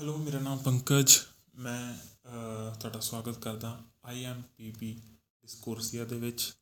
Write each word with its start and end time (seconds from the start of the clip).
Hello 0.00 0.16
ਮੇਰਾ 0.16 0.38
ਨਾਮ 0.38 0.58
ਪੰਕਜ। 0.58 1.18
ਮੈਂ 1.54 1.94
ਅ, 1.94 2.74
ਤੁਹਾਡਾ 2.74 3.00
ਸਵਾਗਤ 3.00 3.38
ਕਰਦਾ 3.38 3.84
ਆਈ 4.04 4.24
ਐਮ 4.24 4.42
ਪੀ 4.56 4.70
ਬੀ 4.70 4.92
ਡਿਸਕੋਰਸੀਆ 5.42 6.04
ਦੇ 6.04 6.16
ਵਿੱਚ। 6.16 6.54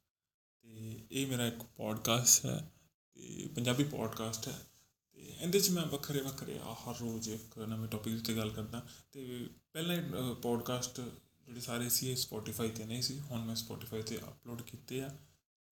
ਤੇ 0.62 1.00
ਇਹ 1.10 1.26
ਮੇਰਾ 1.26 1.46
ਇੱਕ 1.46 1.62
ਪੋਡਕਾਸਟ 1.62 2.46
ਹੈ 2.46 2.72
ਤੇ 3.14 3.48
ਪੰਜਾਬੀ 3.54 3.84
ਪੋਡਕਾਸਟ 3.84 4.48
ਹੈ। 4.48 4.66
ਤੇ 5.12 5.36
ਇਹਦੇ 5.40 5.60
'ਚ 5.60 5.70
ਮੈਂ 5.70 5.86
ਵੱਖਰੇ 5.86 6.20
ਵੱਖਰੇ 6.20 6.58
ਆ 6.58 6.74
ਹਰ 6.74 6.98
ਰੋਜ਼ 6.98 7.28
ਇੱਕ 7.28 7.58
ਨਵੇਂ 7.58 7.88
ਟੌਪਿਕ 7.88 8.20
ਉੱਤੇ 8.20 8.36
ਗੱਲ 8.36 8.50
ਕਰਦਾ। 8.50 8.86
ਤੇ 9.12 9.50
ਪਹਿਲਾਂ 9.72 10.34
ਪੋਡਕਾਸਟ 10.34 11.00
ਜਿਹੜੇ 11.46 11.60
ਸਾਰੇ 11.60 11.88
ਸੀ 11.88 12.10
ਇਹ 12.10 12.16
ਸਪੋਟੀਫਾਈ 12.16 12.70
ਤੇ 12.70 12.84
ਨਹੀਂ 12.84 13.02
ਸੀ। 13.02 13.20
ਹੁਣ 13.20 13.44
ਮੈਂ 13.44 13.54
ਸਪੋਟੀਫਾਈ 13.54 14.02
ਤੇ 14.02 14.18
ਅਪਲੋਡ 14.18 14.62
ਕੀਤੇ 14.62 15.02
ਆ। 15.02 15.08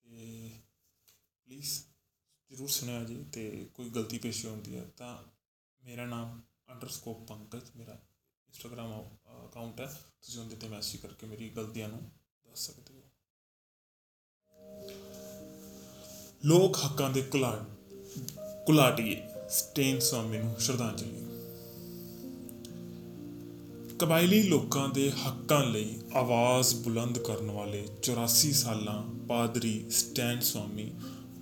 ਤੇ 0.03 0.51
ਪਲੀਜ਼ 1.45 1.83
ਜ਼ਰੂਰ 2.51 2.69
ਸੁਣਿਆ 2.69 3.05
ਜੀ 3.05 3.25
ਤੇ 3.33 3.71
ਕੋਈ 3.75 3.91
ਗਲਤੀ 3.91 4.19
ਪੇਸ਼ੀ 4.19 4.49
ਹੁੰਦੀ 4.49 4.77
ਹੈ 4.77 4.85
ਤਾਂ 4.97 5.23
ਮੇਰਾ 5.85 6.07
ਨਾਮ 6.07 6.43
ਅੰਡਰਸਕੋਪ 6.73 7.27
ਪੰਕਜ 7.29 7.71
ਮੇਰਾ 7.77 7.93
ਇੰਸਟਾਗ੍ਰਾਮ 8.49 8.93
ਅਕਾਊਂਟ 9.47 9.81
ਹੈ 9.81 9.87
ਤੁਸੀਂ 9.87 10.41
ਉਹਦੇ 10.41 10.57
ਤੇ 10.57 10.69
ਮੈਸੇਜ 10.69 11.01
ਕਰਕੇ 11.01 11.27
ਮੇਰੀ 11.27 11.49
ਗਲਤੀਆਂ 11.49 11.89
ਨੂੰ 11.89 12.01
ਦੱਸ 12.47 12.67
ਸਕਦੇ 12.67 12.95
ਹੋ 12.95 13.03
ਲੋਕ 16.45 16.79
ਹੱਕਾਂ 16.85 17.11
ਦੇ 17.11 17.23
ਕੁਲਾ 17.23 17.51
ਕੁਲਾਟੀਏ 18.67 19.21
ਸਟੇਨ 19.49 19.99
ਸਵਾਮੀ 20.01 20.39
ਨੂੰ 20.39 20.55
ਸ਼ਰਧਾਂਜਲੀ 20.61 21.21
ਕਬਾਇਲੀ 23.99 24.43
ਲੋਕਾਂ 24.43 24.89
ਦੇ 24.89 25.11
ਹੱਕਾਂ 25.11 25.65
ਲਈ 25.65 25.99
ਆਵਾਜ਼ 26.15 26.75
ਬੁਲੰਦ 26.75 27.19
ਕਰਨ 27.19 27.51
ਵਾਲੇ 27.51 27.87
84 28.11 28.53
ਸਾਲਾਂ 28.53 29.03
ਪਾਦਰੀ 29.29 29.91
ਸਟੈਨ 29.91 30.41
ਸਵਾਮੀ 30.41 30.91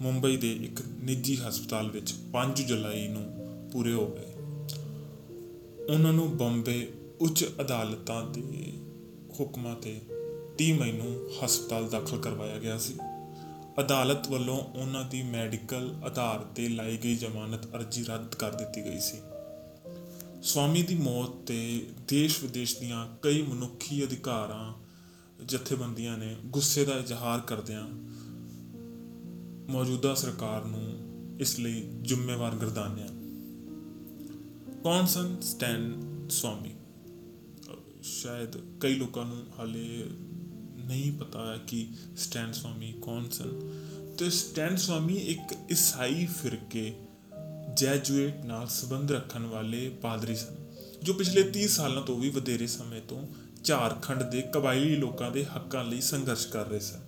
ਮੁੰਬਈ 0.01 0.37
ਦੇ 0.37 0.53
ਇੱਕ 0.65 0.83
ਨਿੱਜੀ 1.05 1.37
ਹਸਪਤਾਲ 1.37 1.91
ਵਿੱਚ 1.91 2.15
5 2.33 2.63
ਜੁਲਾਈ 2.63 3.09
ਨੂੰ 3.09 3.25
ਪੂਰੇ 3.73 3.93
ਹੋ 3.93 4.07
ਗਏ 4.07 4.40
ਉਹਨਾਂ 5.91 6.13
ਨੂੰ 6.13 6.37
ਬੰਬੇ 6.37 6.93
ਉੱਚ 7.21 7.51
ਅਦਾਲਤਾਂ 7.61 8.31
ਦੇ 8.31 8.73
ਹੁਕਮਾਂ 9.41 9.77
ਤੇ 9.77 10.01
30 10.59 10.73
ਮਈ 10.73 10.93
ਨੂੰ 10.93 11.31
ਹਸਪਤਾਲ 11.45 11.89
ਦਾਖਲ 11.89 12.19
ਕਰਵਾਇਆ 12.19 12.59
ਗਿਆ 12.59 12.79
ਸੀ। 12.79 12.95
ਅਦਾਲਤ 13.81 14.29
ਵੱਲੋਂ 14.29 14.61
ਉਹਨਾਂ 14.61 15.05
ਦੀ 15.05 15.23
ਮੈਡੀਕਲ 15.23 15.95
ਆਧਾਰ 16.05 16.39
ਤੇ 16.39 16.69
ਲਾਈ 16.69 16.99
ਗਈ 17.05 17.17
ਜ਼ਮਾਨਤ 17.17 17.75
ਅਰਜ਼ੀ 17.75 18.05
ਰੱਦ 18.05 18.35
ਕਰ 18.35 18.55
ਦਿੱਤੀ 18.55 18.85
ਗਈ 18.85 18.99
ਸੀ। 18.99 19.19
ਸਵਾਮੀ 20.43 20.83
ਦੀ 20.83 20.95
ਮੌਤ 20.95 21.31
ਤੇ 21.47 21.87
ਦੇਸ਼ 22.09 22.43
ਵਿਦੇਸ਼ 22.43 22.79
ਦੀਆਂ 22.79 23.17
ਕਈ 23.23 23.43
ਮਨੁੱਖੀ 23.43 24.05
ਅਧਿਕਾਰਾਂ 24.05 24.75
ਜਥੇਬੰਦੀਆਂ 25.45 26.19
ਨੇ 26.19 26.37
ਗੁੱਸੇ 26.47 26.85
ਦਾ 26.85 26.95
ਇਜ਼ਹਾਰ 26.95 27.41
ਕਰਦਿਆਂ 27.41 27.87
ਮੌਜੂਦਾ 29.73 30.15
ਸਰਕਾਰ 30.15 30.65
ਨੂੰ 30.65 30.93
ਇਸ 31.41 31.59
ਲਈ 31.59 31.81
ਜ਼ਿੰਮੇਵਾਰ 32.03 32.55
ਗਰਦਾਨਿਆ। 32.55 33.20
ਕੌਣ 34.83 35.07
ਸਨ? 35.07 35.41
ਸਟੈਨ 35.41 36.03
ਸਵਾਮੀ। 36.31 36.71
ਅਹ 36.71 38.03
ਸ਼ਾਇਦ 38.03 38.79
ਕਈ 38.81 38.95
ਲੋਕਾਂ 38.95 39.25
ਨੂੰ 39.25 39.47
ਹਾਲੇ 39.59 40.07
ਨਹੀਂ 40.85 41.13
ਪਤਾ 41.13 41.53
ਹੈ 41.53 41.59
ਕਿ 41.67 41.89
ਸਟੈਨ 42.17 42.53
ਸਵਾਮੀ 42.53 42.95
ਕੌਣ 43.03 43.29
ਸਨ। 43.29 43.79
ਤੇ 44.19 44.31
ਸਟੈਨ 44.31 44.77
ਸਵਾਮੀ 44.77 45.17
ਇੱਕ 45.17 45.73
ਈਸਾਈ 45.73 46.27
ਫਿਰਕੇ 46.27 46.95
ਜੈਜੂਏਟ 47.77 48.45
ਨਾਲ 48.45 48.69
ਸੰਬੰਧ 48.69 49.13
ਰੱਖਣ 49.13 49.43
ਵਾਲੇ 49.43 49.89
ਪਾਦਰੀ 49.89 50.37
ਸਨ, 50.37 50.57
ਜੋ 51.03 51.15
ਪਿਛਲੇ 51.15 51.43
30 51.43 51.69
ਸਾਲਾਂ 51.69 52.03
ਤੋਂ 52.03 52.19
ਵੀ 52.19 52.31
ਵਧੇਰੇ 52.31 52.67
ਸਮੇਂ 52.67 53.03
ਤੋਂ 53.09 53.27
ਝਾਰਖੰਡ 53.65 54.23
ਦੇ 54.23 54.43
ਕਬਾਇਲੀ 54.43 54.97
ਲੋਕਾਂ 54.97 55.31
ਦੇ 55.31 55.45
ਹੱਕਾਂ 55.45 55.85
ਲਈ 55.85 56.01
ਸੰਘਰਸ਼ 56.01 56.47
ਕਰ 56.47 56.67
ਰਹੇ 56.67 56.81
ਸਨ। 56.81 57.01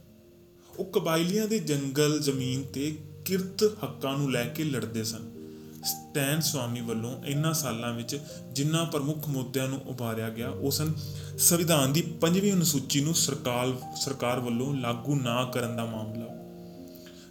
ਉਹ 0.78 0.84
ਕਬਾਇਲੀਆਂ 0.84 1.48
ਦੇ 1.48 1.58
ਜੰਗਲ 1.58 2.20
ਜ਼ਮੀਨ 2.20 2.62
ਤੇ 2.62 2.98
ਕਿਰਤ 3.24 3.64
ਹੱਕਾਂ 3.64 4.18
ਨੂੰ 4.18 4.32
ਲੈ 4.32 4.48
ਕੇ 4.48 4.64
ਲੜਦੇ 4.64 5.04
ਸਨ। 5.04 5.41
ਸਟੈਨ 5.84 6.40
ਸਵਾਮੀ 6.40 6.80
ਵੱਲੋਂ 6.80 7.24
ਇਨ੍ਹਾਂ 7.24 7.54
ਸਾਲਾਂ 7.54 7.92
ਵਿੱਚ 7.92 8.20
ਜਿਨ੍ਹਾਂ 8.52 8.86
ਪ੍ਰਮੁੱਖ 8.86 9.28
ਮੁੱਦਿਆਂ 9.28 9.68
ਨੂੰ 9.68 9.80
ਉਭਾਰਿਆ 9.80 10.30
ਉਹ 10.30 10.50
ਉਹ 10.50 10.70
ਸਨ 10.70 10.94
ਸੰਵਿਧਾਨ 11.38 11.92
ਦੀ 11.92 12.02
ਪੰਜਵੀਂ 12.02 12.52
ਅਨੁਸੂਚੀ 12.52 13.00
ਨੂੰ 13.00 13.14
ਸਰਕਾਰ 13.14 13.94
ਸਰਕਾਰ 13.96 14.38
ਵੱਲੋਂ 14.38 14.76
ਲਾਗੂ 14.76 15.14
ਨਾ 15.14 15.44
ਕਰਨ 15.44 15.76
ਦਾ 15.76 15.84
ਮਾਮਲਾ। 15.84 16.26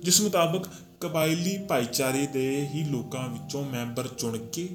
ਜਿਸ 0.04 0.22
ਮੁਤਾਬਕ 0.22 0.68
ਕਬਾਇਲੀ 1.02 1.58
ਭਾਈਚਾਰੇ 1.58 2.28
ਦੇ 2.28 2.70
ਹੀ 2.74 2.84
ਲੋਕਾਂ 2.84 3.28
ਵਿੱਚੋਂ 3.28 3.66
ਮੈਂਬਰ 3.66 4.08
ਚੁਣ 4.08 4.38
ਕੇ 4.38 4.70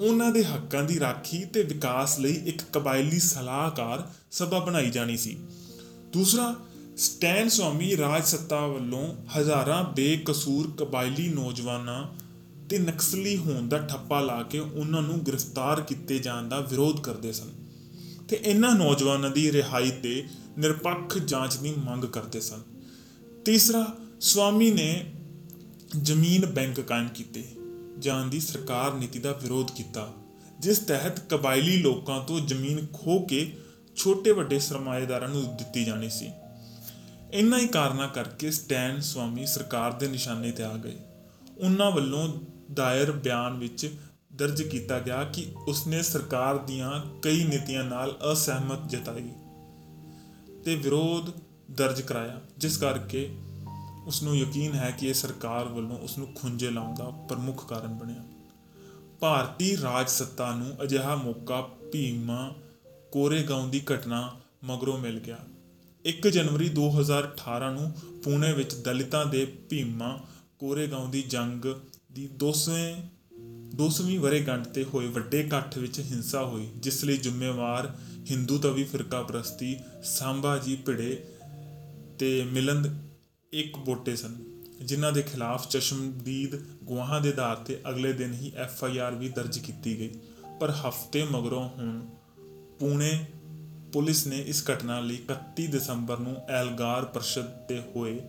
ਉਹਨਾਂ 0.00 0.30
ਦੇ 0.30 0.44
ਹੱਕਾਂ 0.44 0.82
ਦੀ 0.82 1.00
ਰਾਖੀ 1.00 1.44
ਤੇ 1.44 1.62
ਵਿਕਾਸ 1.62 2.18
ਲਈ 2.18 2.34
ਇੱਕ 2.34 2.62
ਕਬਾਇਲੀ 2.72 3.18
ਸਲਾਹਕਾਰ 3.18 4.10
ਸਭਾ 4.30 4.58
ਬਣਾਈ 4.58 4.90
ਜਾਣੀ 4.90 5.16
ਸੀ। 5.16 5.38
ਦੂਸਰਾ, 6.12 6.54
ਸਟੈਨ 6.96 7.48
ਸਵਾਮੀ 7.48 7.96
ਰਾਜ 7.96 8.24
ਸੱਤਾ 8.24 8.66
ਵੱਲੋਂ 8.66 9.14
ਹਜ਼ਾਰਾਂ 9.38 9.84
ਬੇਕਸੂਰ 9.84 10.70
ਕਬਾਇਲੀ 10.76 11.28
ਨੌਜਵਾਨਾਂ 11.28 12.25
ਤੇ 12.70 12.78
ਨਕਸਲੀ 12.78 13.36
ਹੋਣ 13.36 13.68
ਦਾ 13.68 13.78
ਠੱਪਾ 13.78 14.20
ਲਾ 14.20 14.42
ਕੇ 14.42 14.58
ਉਹਨਾਂ 14.58 15.02
ਨੂੰ 15.02 15.26
ਗ੍ਰਿਫਤਾਰ 15.26 15.80
ਕੀਤੇ 15.80 16.18
ਜਾਣ 16.18 16.48
ਦਾ 16.48 16.60
ਵਿਰੋਧ 16.60 17.00
ਕਰਦੇ 17.00 17.32
ਸਨ। 17.32 17.50
ਤੇ 18.28 18.40
ਇਹਨਾਂ 18.42 18.74
ਨੌਜਵਾਨਾਂ 18.74 19.30
ਦੀ 19.30 19.52
ਰਿਹਾਈ 19.52 19.90
ਤੇ 19.90 20.24
ਨਿਰਪੱਖ 20.58 21.18
ਜਾਂਚ 21.18 21.56
ਦੀ 21.56 21.74
ਮੰਗ 21.78 22.04
ਕਰਦੇ 22.04 22.40
ਸਨ। 22.40 22.62
ਤੀਸਰਾ, 23.44 23.86
ਸਵਾਮੀ 24.20 24.70
ਨੇ 24.70 25.12
ਜ਼ਮੀਨ 26.02 26.46
ਬੈਂਕ 26.46 26.80
ਕਾਇਮ 26.80 27.08
ਕੀਤੇ, 27.08 27.44
ਜਾਣ 27.98 28.26
ਦੀ 28.26 28.40
ਸਰਕਾਰ 28.40 28.94
ਨੀਤੀ 28.94 29.18
ਦਾ 29.18 29.32
ਵਿਰੋਧ 29.32 29.70
ਕੀਤਾ, 29.70 30.12
ਜਿਸ 30.60 30.78
ਤਹਿਤ 30.78 31.20
ਕਬਾਇਲੀ 31.20 31.76
ਲੋਕਾਂ 31.76 32.24
ਤੋਂ 32.24 32.40
ਜ਼ਮੀਨ 32.40 32.86
ਖੋ 32.92 33.18
ਕੇ 33.18 33.56
ਛੋਟੇ 33.96 34.30
ਵੱਡੇ 34.30 34.58
ਸਰਮਾਏਦਾਰਾਂ 34.58 35.28
ਨੂੰ 35.28 35.56
ਦਿੱਤੀ 35.56 35.84
ਜਾਣੀ 35.84 36.10
ਸੀ। 36.10 36.30
ਇਨ੍ਹਾਂ 37.32 37.60
ਹੀ 37.60 37.66
ਕਾਰਨਾਂ 37.66 38.08
ਕਰਕੇ 38.08 38.50
ਸਟੈਨ 38.50 39.00
ਸਵਾਮੀ 39.00 39.46
ਸਰਕਾਰ 39.46 39.92
ਦੇ 39.92 40.08
ਨਿਸ਼ਾਨੇ 40.08 40.50
ਤੇ 40.50 40.62
ਆ 40.62 40.76
ਗਏ। 40.76 40.96
ਉਹਨਾਂ 41.58 41.90
ਵੱਲੋਂ 41.90 42.28
ਦਾਇਰ 42.74 43.12
ਬਿਆਨ 43.12 43.58
ਵਿੱਚ 43.58 43.98
ਦਰਜ 44.32 44.62
ਕੀਤਾ 44.62 44.98
ਗਿਆ 44.98 45.24
ਕਿ 45.24 45.52
ਉਸਨੇ 45.68 46.02
ਸਰਕਾਰ 46.02 46.58
ਦੀਆਂ 46.58 47.20
ਕਈ 47.22 47.44
ਨੀਤੀਆਂ 47.44 47.84
ਨਾਲ 47.84 48.18
ਅਸਹਿਮਤ 48.32 48.90
ਜਤਾਈ 48.90 49.30
ਤੇ 50.64 50.74
ਵਿਰੋਧ 50.74 51.30
ਦਰਜ 51.70 52.00
ਕਰਾਇਆ, 52.00 52.40
ਜਿਸ 52.58 52.76
ਕਰਕੇ 52.76 53.34
ਉਸ 54.06 54.22
ਨੂੰ 54.22 54.36
ਯਕੀਨ 54.36 54.72
ਹੈ 54.72 54.90
ਕਿ 54.90 55.08
ਇਹ 55.08 55.14
ਸਰਕਾਰ 55.14 55.64
ਵੱਲੋਂ 55.64 55.98
ਉਸ 55.98 56.18
ਨੂੰ 56.18 56.28
ਖੁੰਝੇ 56.34 56.70
ਲਾਉਣ 56.70 56.94
ਦਾ 56.94 57.04
ਪ੍ਰਮੁੱਖ 57.04 57.68
ਕਾਰਨ 57.68 57.94
ਬਣਿਆ। 57.94 58.22
ਭਾਰਤੀ 59.20 59.76
ਰਾਜ 59.82 60.08
ਸੱਤਾ 60.08 60.54
ਨੂੰ 60.54 60.82
ਅਜਿਹਾ 60.82 61.14
ਮੌਕਾ 61.16 61.60
ਭੀਮਾ 61.62 62.54
ਕੋਰੇਗਾਉਂ 63.12 63.68
ਦੀ 63.68 63.82
ਘਟਨਾ 63.94 64.36
ਮਗਰੋਂ 64.64 64.98
ਮਿਲ 64.98 65.20
ਗਿਆ। 65.20 65.38
1 66.06 66.30
ਜਨਵਰੀ 66.30 66.68
2018 66.68 67.70
ਨੂੰ 67.72 67.92
ਪੁਣੇ 68.24 68.52
ਵਿੱਚ 68.52 68.74
ਦਲਿਤਾਂ 68.74 69.26
ਦੇ 69.26 69.44
ਭੀਮਾ 69.44 70.20
ਕੋਰੇਗਾਉਂ 70.58 71.08
ਦੀ 71.08 71.22
ਜੰਗ 71.22 71.66
ਦੀ 72.16 72.28
200ਵੇਂ 72.44 72.94
200ਵੀਂ 73.78 74.18
ਵਰ੍ਹੇਗੰਢ 74.20 74.64
ਤੇ 74.64 74.84
ਹੋਏ 74.84 75.06
ਵੱਡੇ 75.06 75.40
ਇਕੱਠ 75.40 75.78
ਵਿੱਚ 75.78 76.00
ਹਿੰਸਾ 76.00 76.44
ਹੋਈ, 76.44 76.66
ਜਿਸ 76.76 77.04
ਲਈ 77.04 77.16
ਜ਼ਿੰਮੇਵਾਰ 77.16 77.94
ਹਿੰਦੂ 78.30 78.58
ਤਵੀ 78.58 78.84
ਫਿਰਕਾ 78.84 79.22
ਪ੍ਰਸਤੀ 79.22 79.76
ਸਾਂਬਾ 80.04 80.56
ਜੀ 80.58 80.76
ਭਿੜੇ 80.76 81.24
ਤੇ 82.18 82.44
ਮਿਲੰਦ 82.44 82.88
ਇੱਕ 83.52 83.76
ਬੋਟੇ 83.78 84.16
ਸਨ, 84.16 84.36
ਜਿਨ੍ਹਾਂ 84.82 85.12
ਦੇ 85.12 85.22
ਖਿਲਾਫ 85.22 85.68
ਚਸ਼ਮਦੀਦ 85.68 86.56
ਗਵਾਹਾਂ 86.90 87.20
ਦੇ 87.20 87.28
ਆਧਾਰ 87.28 87.56
ਤੇ 87.56 87.80
ਅਗਲੇ 87.88 88.12
ਦਿਨ 88.12 88.32
ਹੀ 88.32 88.52
ਐਫ 88.56 88.84
ਆਈ 88.84 88.98
ਆਰ 88.98 89.14
ਵੀ 89.14 89.28
ਦਰਜ 89.28 89.58
ਕੀਤੀ 89.58 89.98
ਗਈ। 89.98 90.10
ਪਰ 90.60 90.70
ਹਫ਼ਤੇ 90.70 91.24
ਮਗਰੋਂ 91.30 91.68
ਹੁਣ 91.68 92.00
ਪੁਣੇ 92.80 93.26
ਪੁਲਿਸ 93.92 94.26
ਨੇ 94.26 94.38
ਇਸ 94.38 94.64
ਘਟਨਾ 94.70 95.00
ਲਈ 95.00 95.18
31 95.30 95.66
ਦਸੰਬਰ 95.66 96.18
ਨੂੰ 96.18 96.36
ਐਲਗਾਰ 96.48 97.04
ਪ੍ਰਸ਼ਦ 97.04 97.46
ਤੇ 97.68 97.82
ਹੋਏ 97.96 98.20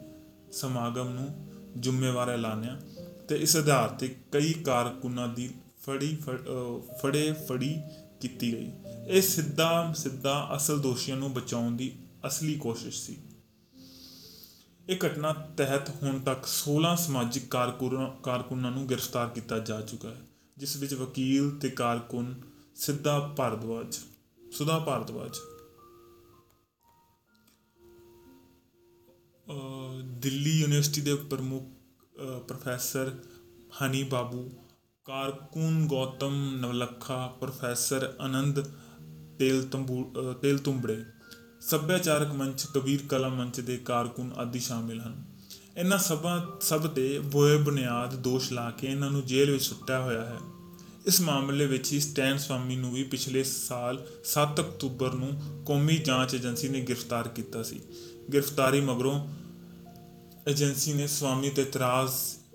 ਸਮਾਗਮ 0.51 1.09
ਨੂੰ 1.09 1.27
ਜ਼ਿੰਮੇਵਾਰ 1.79 2.29
ਐਲਾਨਿਆ। 2.29 2.79
ਤੇ 3.27 3.35
ਇਸ 3.35 3.55
ਆਧਾਰ 3.55 3.89
ਤੇ 3.89 4.15
ਕਈ 4.31 4.53
ਕਾਰਕੁਨਾਂ 4.53 5.27
ਦੀ 5.27 5.53
ਫੜੀ 5.85 6.15
ਫੜ- 6.15 6.37
ਅਹ, 6.37 6.97
ਫੜੇ 6.97 7.33
ਫੜੀ 7.33 7.81
ਕੀਤੀ 8.21 8.53
ਗਈ। 8.53 8.71
ਇਹ 9.07 9.21
ਸਿੱਧਾ 9.21 9.93
ਸਿੱਧਾ 9.93 10.49
ਅਸਲ 10.55 10.79
ਦੋਸ਼ੀਆਂ 10.79 11.17
ਨੂੰ 11.17 11.33
ਬਚਾਉਣ 11.33 11.71
ਦੀ 11.71 11.95
ਅਸਲੀ 12.27 12.55
ਕੋਸ਼ਿਸ਼ 12.55 13.01
ਸੀ। 13.01 13.17
ਇਹ 14.89 14.97
ਘਟਨਾ 15.07 15.33
ਤਹਿਤ 15.33 16.03
ਹੁਣ 16.03 16.19
ਤੱਕ 16.19 16.47
16 16.47 16.95
ਸਮਾਜਿਕ 16.95 17.47
ਕਾਰਕੁਨਾਂ 17.47 18.21
ਕਾਰਕੁਨਾਂ 18.21 18.71
ਨੂੰ 18.71 18.89
ਗ੍ਰਿਫਤਾਰ 18.89 19.29
ਕੀਤਾ 19.29 19.59
ਜਾ 19.59 19.81
ਚੁੱਕਾ 19.81 20.09
ਹੈ, 20.09 20.21
ਜਿਸ 20.57 20.77
ਵਿੱਚ 20.77 20.93
ਵਕੀਲ 20.93 21.51
ਤੇ 21.51 21.69
ਕਾਰਕੁਨ 21.69 22.41
ਸਿੱਧਾ 22.75 23.19
ਭਾਰਦਵਾਜ, 23.37 23.97
ਸੁਧਾ 24.51 24.79
ਭਾਰਦਵਾਜ। 24.79 25.37
ਅਹ, 29.49 30.01
ਦਿੱਲੀ 30.01 30.61
ਯੂਨੀਵਰਸਿਟੀ 30.61 31.01
ਦੇ 31.01 31.15
ਪ੍ਰਮੁੱਖ 31.15 31.63
ਅਹ 31.63 31.76
ਪ੍ਰੋਫੈਸਰ 32.47 33.15
ਹਨੀ 33.81 34.03
ਬਾਬੂ, 34.03 34.51
ਕਾਰਕੁਨ 35.05 35.87
ਗੌਤਮ 35.87 36.55
ਨਵਲਖਾ, 36.59 37.27
ਪ੍ਰੋਫੈਸਰ 37.27 38.13
ਆਨੰਦ 38.19 38.59
ਤੇਲ 39.39 39.67
ਤੰਬੂ 39.67 40.13
ਅਹ 40.13 40.33
ਤੇਲ 40.33 40.57
ਤੁੰਬੜੇ 40.57 41.05
ਸੱਭਿਆਚਾਰਕ 41.61 42.27
ਮੰਚ, 42.27 42.65
ਕਬੀਰ 42.75 42.99
ਕਲਾ 43.09 43.29
ਮੰਚ 43.29 43.59
ਦੇ 43.59 43.77
ਕਾਰਕੁਨ 43.77 44.33
ਆਦਿ 44.37 44.59
ਸ਼ਾਮਿਲ 44.59 45.01
ਹਨ। 45.01 45.25
ਇਹਨਾਂ 45.77 45.97
ਸਭਾ, 45.97 46.57
ਸਭ 46.61 46.87
ਤੇ 46.87 47.19
ਬੋਏ 47.19 47.57
ਬੁਨਿਆਦ 47.57 48.15
ਦੋਸ਼ 48.15 48.53
ਲਾ 48.53 48.71
ਕੇ 48.71 48.87
ਇਹਨਾਂ 48.87 49.11
ਨੂੰ 49.11 49.25
ਜੇਲ੍ਹ 49.25 49.51
ਵਿੱਚ 49.51 49.63
ਸੁੱਟਿਆ 49.63 50.01
ਹੋਇਆ 50.01 50.25
ਹੈ। 50.25 50.37
ਇਸ 51.05 51.21
ਮਾਮਲੇ 51.21 51.65
ਵਿੱਚ 51.65 51.93
ਹੀ 51.93 51.99
ਸਟੈਨ 51.99 52.37
ਸਵਾਮੀ 52.37 52.75
ਨੂੰ 52.75 52.93
ਵੀ 52.93 53.03
ਪਿਛਲੇ 53.03 53.43
ਸਾਲ 53.43 54.07
7 54.23 54.59
ਅਕਤੂਬਰ 54.59 55.13
ਨੂੰ 55.13 55.63
ਕੌਮੀ 55.65 55.97
ਜਾਂਚ 55.97 56.35
ਏਜੰਸੀ 56.35 56.69
ਨੇ 56.69 56.81
ਗ੍ਰਿਫਤਾਰ 56.81 57.27
ਕੀਤਾ 57.27 57.63
ਸੀ। 57.63 57.79
ਗ੍ਰਿਫਤਾਰੀ 58.33 58.81
ਮਗਰੋਂ 58.81 59.27
ਏਜੰਸੀ 60.47 60.93
ਨੇ 60.93 61.07
ਸਵਾਮੀ 61.07 61.49
ਤੇ 61.49 61.61
ਇਤਰਾਜ਼ 61.61 62.11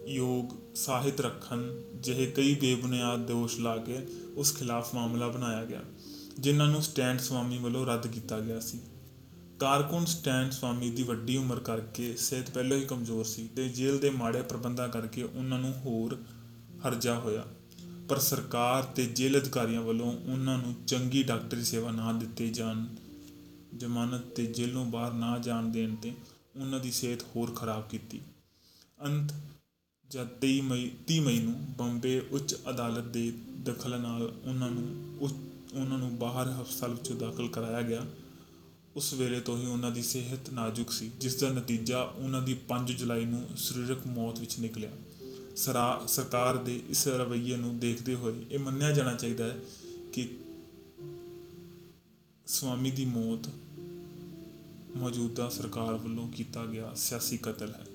ਯੋਗ 0.07 0.75
ਸਾਹਿਤ 0.75 1.21
ਰੱਖਣ 1.21 1.63
ਜਿਹੇ 2.01 2.27
ਕਈ 2.27 2.55
ਬੇਬੁਨਿਆਦ 2.55 3.27
ਦੋਸ਼ 3.27 3.59
ਲਾ 3.61 3.77
ਕੇ 3.77 3.99
ਉਸ 4.37 4.55
ਖਿਲਾਫ 4.57 4.95
ਮਾਮਲਾ 4.95 5.29
ਬਣਾਇਆ 5.29 5.65
ਗਿਆ, 5.65 5.81
ਜਿਨ੍ਹਾਂ 6.39 6.69
ਨੂੰ 6.69 6.83
ਸਟੈਂਡ 6.83 7.21
ਸਵਾਮੀ 7.21 7.59
ਵੱਲੋਂ 7.59 7.87
ਰੱਦ 7.87 8.07
ਕੀਤਾ 8.07 8.41
ਗਿਆ 8.41 8.61
ਸੀ। 8.61 8.81
ਕਾਰਕੁਨ 9.59 10.05
ਸਟੈਂਡ 10.05 10.53
ਸਵਾਮੀ 10.53 10.91
ਦੀ 10.91 11.03
ਵੱਡੀ 11.03 11.37
ਉਮਰ 11.37 11.61
ਕਰਕੇ 11.61 12.17
ਸਿਹਤ 12.17 12.51
ਪਹਿਲਾਂ 12.51 12.79
ਹੀ 12.79 12.85
ਕਮਜ਼ੋਰ 12.85 13.25
ਸੀ 13.25 13.49
ਤੇ 13.57 13.69
ਜੇਲ੍ਹ 13.69 14.01
ਦੇ 14.01 14.11
ਮਾੜੇ 14.11 14.43
ਪ੍ਰਬੰਧਾਂ 14.43 14.89
ਕਰਕੇ 14.89 15.23
ਉਹਨਾਂ 15.23 15.59
ਨੂੰ 15.59 15.73
ਹੋਰ 15.73 16.19
ਹਰਜਾ 16.87 17.19
ਹੋਇਆ। 17.19 17.45
ਪਰ 18.09 18.19
ਸਰਕਾਰ 18.19 18.83
ਤੇ 18.83 19.07
ਜੇਲ੍ਹ 19.07 19.39
ਅਧਿਕਾਰੀਆਂ 19.39 19.83
ਵੱਲੋਂ 19.83 20.13
ਉਹਨਾਂ 20.33 20.59
ਨੂੰ 20.59 20.75
ਚੰਗੀ 20.87 21.23
ਡਾਕਟਰੀ 21.23 21.65
ਸੇਵਾ 21.65 21.91
ਨਾ 21.91 22.13
ਦਿੱਤੇ 22.13 22.49
ਜਾਣ, 22.49 22.87
ਜ਼ਮਾਨਤ 23.77 24.23
ਤੇ 24.23 24.47
ਜੇਲ੍ਹੋਂ 24.47 24.87
ਬਾਹਰ 24.87 25.13
ਨਾ 25.13 25.39
ਜਾਣ 25.39 25.63
ਦੇਣ 25.63 25.95
ਤੇ 25.95 26.13
ਉਹਨਾਂ 26.61 26.81
ਦੀ 26.81 26.93
ਸਿਹਤ 26.93 27.23
ਹੋਰ 27.23 27.51
ਖਰਾਬ 27.51 27.89
ਕੀਤੀ। 27.89 28.21
ਅੰਤ 29.07 29.33
ਜਦ 30.11 30.29
23 30.29 30.61
ਮਈ 30.61 30.91
30 31.09 31.21
ਮਈ 31.21 31.39
ਨੂੰ 31.39 31.73
ਬੰਬੇ 31.79 32.27
ਉੱਚ 32.31 32.57
ਅਦਾਲਤ 32.71 33.05
ਦੇ 33.05 33.33
ਦਖਲ 33.63 34.01
ਨਾਲ 34.01 34.35
ਉਹਨਾਂ 34.45 34.71
ਨੂੰ 34.71 35.17
ਉਸ 35.21 35.35
ਉਹਨਾਂ 35.75 35.99
ਨੂੰ 35.99 36.19
ਬਾਹਰ 36.19 36.63
ਹਸਪਤਾਲ 36.63 36.91
ਵਿੱਚ 36.91 37.13
ਦਾਖਲ 37.13 37.49
ਕਰਾਇਆ 37.49 37.83
ਗਿਆ, 37.83 38.07
ਉਸ 38.97 39.13
ਵੇਲੇ 39.13 39.41
ਤੋਂ 39.41 39.59
ਹੀ 39.59 39.67
ਉਹਨਾਂ 39.67 39.91
ਦੀ 39.91 40.03
ਸਿਹਤ 40.03 40.51
ਨਾਜ਼ੁਕ 40.51 40.93
ਸੀ, 40.93 41.11
ਜਿਸ 41.21 41.41
ਦਾ 41.41 41.49
ਨਤੀਜਾ 41.49 42.03
ਉਹਨਾਂ 42.03 42.43
ਦੀ 42.43 42.55
5 42.55 42.93
ਜੁਲਾਈ 42.93 43.25
ਨੂੰ 43.25 43.49
ਸਰੀਰਕ 43.57 44.07
ਮੌਤ 44.07 44.41
ਵਿੱਚ 44.41 44.59
ਨਿਕਲਿਆ। 44.59 44.91
ਸਰਾ- 45.57 46.07
ਸਰਕਾਰ 46.07 46.57
ਦੇ 46.57 46.83
ਇਸ 46.89 47.09
ਰਵੱਈਏ 47.09 47.57
ਨੂੰ 47.57 47.79
ਦੇਖਦੇ 47.79 48.15
ਹੋਏ 48.15 48.45
ਇਹ 48.51 48.59
ਮੰਨਿਆ 48.59 48.91
ਜਾਣਾ 48.91 49.15
ਚਾਹੀਦਾ 49.15 49.45
ਹੈ 49.45 49.59
ਕਿ 50.13 50.37
ਸਵਾਮੀ 52.47 52.91
ਦੀ 52.91 53.05
ਮੌਤ 53.05 53.49
ਮੌਜੂਦਾ 54.97 55.49
ਸਰਕਾਰ 55.49 55.95
ਵੱਲੋਂ 55.95 56.29
ਕੀਤਾ 56.29 56.65
ਗਿਆ 56.67 56.93
ਸਿਆਸੀ 56.95 57.37
ਕਤਲ 57.37 57.75
ਹੈ। 57.75 57.87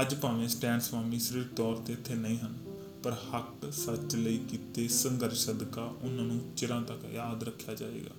ਅੱਜ 0.00 0.14
ਭਾਵੇਂ 0.14 0.48
ਸਟੈਨ 0.48 0.80
ਸਵਾਮੀ 0.80 1.18
ਸਰੀਰਕ 1.18 1.54
ਤੌਰ 1.54 1.76
ਤੇ 1.76 1.92
ਇੱਥੇ 1.92 2.14
ਨਹੀਂ 2.14 2.38
ਹਨ, 2.38 2.58
ਪਰ 3.02 3.12
ਹੱਕ 3.12 3.72
ਸੱਚ 3.72 4.14
ਲਈ 4.14 4.38
ਕੀਤੇ 4.38 4.88
ਸੰਘਰਸ਼ 4.88 5.46
ਸਦਕਾ 5.46 5.82
ਉਹਨਾਂ 5.82 6.24
ਨੂੰ 6.24 6.54
ਚਿਰਾਂ 6.56 6.82
ਤੱਕ 6.82 7.04
ਯਾਦ 7.14 7.44
ਰੱਖਿਆ 7.44 7.74
ਜਾਏਗਾ। 7.74 8.14